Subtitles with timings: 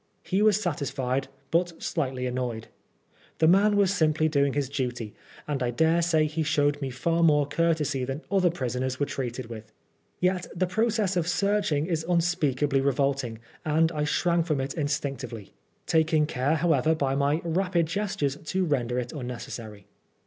[0.23, 2.69] He was satisfied, but slightly annoyed.
[3.37, 5.13] The man was simply doing his duty,
[5.47, 9.71] and I daresay he showed me far more courtesy than other prisoners were treated with.
[10.19, 15.53] Yet the process of searching is unspeakably re volting, and I shrank from it instinctively;
[15.85, 19.85] taking care, however, by my rapid gestures to render it un necessary.